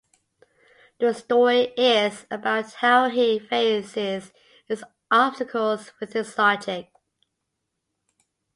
The 0.99 1.13
story 1.13 1.75
is 1.77 2.25
about 2.31 2.73
how 2.73 3.09
he 3.09 3.37
faces 3.37 4.31
his 4.65 4.83
obstacles 5.11 5.91
with 5.99 6.13
his 6.13 6.35
logic. 6.39 6.89